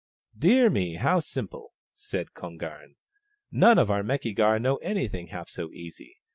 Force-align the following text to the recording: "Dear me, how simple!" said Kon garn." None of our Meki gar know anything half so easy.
"Dear 0.49 0.71
me, 0.71 0.95
how 0.95 1.19
simple!" 1.19 1.73
said 2.09 2.33
Kon 2.33 2.57
garn." 2.57 2.95
None 3.51 3.77
of 3.77 3.91
our 3.91 4.01
Meki 4.01 4.35
gar 4.35 4.57
know 4.57 4.77
anything 4.77 5.27
half 5.27 5.47
so 5.47 5.71
easy. 5.73 6.17